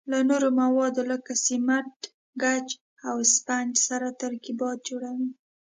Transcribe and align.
له 0.11 0.19
نورو 0.29 0.49
موادو 0.61 1.01
لکه 1.11 1.33
سمنټ، 1.45 1.97
ګچ 2.41 2.69
او 3.07 3.15
اسفنج 3.25 3.73
سره 3.87 4.07
ترکیبات 4.21 4.77
جوړوي. 4.89 5.29